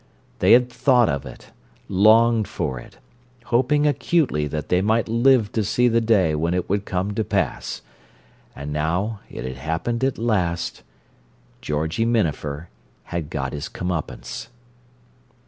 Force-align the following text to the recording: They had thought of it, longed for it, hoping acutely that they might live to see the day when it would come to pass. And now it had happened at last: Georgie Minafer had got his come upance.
They 0.39 0.53
had 0.53 0.67
thought 0.67 1.09
of 1.09 1.27
it, 1.27 1.51
longed 1.87 2.47
for 2.47 2.79
it, 2.79 2.97
hoping 3.45 3.85
acutely 3.85 4.47
that 4.47 4.69
they 4.69 4.81
might 4.81 5.07
live 5.07 5.51
to 5.51 5.63
see 5.63 5.87
the 5.87 6.01
day 6.01 6.33
when 6.33 6.55
it 6.55 6.67
would 6.67 6.85
come 6.85 7.13
to 7.13 7.23
pass. 7.23 7.83
And 8.55 8.73
now 8.73 9.19
it 9.29 9.45
had 9.45 9.57
happened 9.57 10.03
at 10.03 10.17
last: 10.17 10.81
Georgie 11.61 12.07
Minafer 12.07 12.69
had 13.13 13.29
got 13.29 13.53
his 13.53 13.69
come 13.69 13.89
upance. 13.91 14.47